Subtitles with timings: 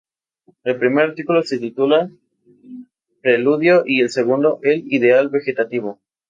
[0.63, 2.09] El primer artículo se titula
[3.21, 5.99] "Preludio" y el segundo, "El ideal vegetativo".